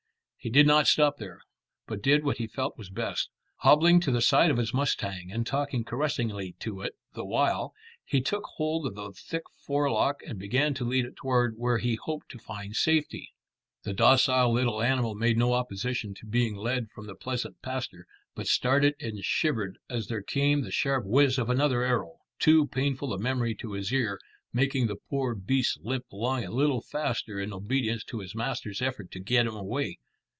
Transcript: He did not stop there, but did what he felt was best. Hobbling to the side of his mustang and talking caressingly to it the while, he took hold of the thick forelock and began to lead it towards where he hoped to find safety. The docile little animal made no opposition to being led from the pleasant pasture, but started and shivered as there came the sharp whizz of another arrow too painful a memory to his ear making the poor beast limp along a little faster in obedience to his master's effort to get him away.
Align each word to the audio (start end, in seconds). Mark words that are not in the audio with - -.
He 0.43 0.49
did 0.49 0.65
not 0.65 0.87
stop 0.87 1.17
there, 1.17 1.43
but 1.85 2.01
did 2.01 2.23
what 2.23 2.37
he 2.39 2.47
felt 2.47 2.75
was 2.75 2.89
best. 2.89 3.29
Hobbling 3.57 3.99
to 3.99 4.09
the 4.11 4.23
side 4.23 4.49
of 4.49 4.57
his 4.57 4.73
mustang 4.73 5.31
and 5.31 5.45
talking 5.45 5.83
caressingly 5.83 6.53
to 6.61 6.81
it 6.81 6.97
the 7.13 7.23
while, 7.23 7.75
he 8.03 8.21
took 8.21 8.45
hold 8.55 8.87
of 8.87 8.95
the 8.95 9.11
thick 9.11 9.43
forelock 9.55 10.23
and 10.25 10.39
began 10.39 10.73
to 10.73 10.83
lead 10.83 11.05
it 11.05 11.15
towards 11.15 11.55
where 11.59 11.77
he 11.77 11.93
hoped 11.93 12.27
to 12.29 12.39
find 12.39 12.75
safety. 12.75 13.35
The 13.83 13.93
docile 13.93 14.51
little 14.51 14.81
animal 14.81 15.13
made 15.13 15.37
no 15.37 15.53
opposition 15.53 16.15
to 16.15 16.25
being 16.25 16.55
led 16.55 16.89
from 16.89 17.05
the 17.05 17.13
pleasant 17.13 17.61
pasture, 17.61 18.07
but 18.33 18.47
started 18.47 18.95
and 18.99 19.23
shivered 19.23 19.77
as 19.91 20.07
there 20.07 20.23
came 20.23 20.61
the 20.63 20.71
sharp 20.71 21.05
whizz 21.05 21.37
of 21.37 21.51
another 21.51 21.83
arrow 21.83 22.17
too 22.39 22.65
painful 22.65 23.13
a 23.13 23.19
memory 23.19 23.53
to 23.57 23.73
his 23.73 23.93
ear 23.93 24.19
making 24.51 24.87
the 24.87 24.95
poor 25.07 25.35
beast 25.35 25.81
limp 25.83 26.11
along 26.11 26.43
a 26.43 26.49
little 26.49 26.81
faster 26.81 27.39
in 27.39 27.53
obedience 27.53 28.03
to 28.05 28.21
his 28.21 28.33
master's 28.33 28.81
effort 28.81 29.11
to 29.11 29.19
get 29.19 29.45
him 29.45 29.55
away. 29.55 29.99